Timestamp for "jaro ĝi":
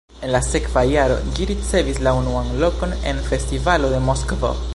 0.91-1.47